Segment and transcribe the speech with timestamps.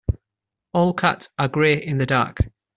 [0.73, 2.39] All cats are grey in the dark.